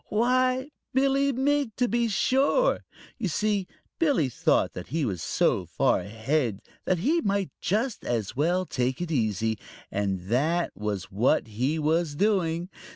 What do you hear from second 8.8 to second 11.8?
it easy, and that was what he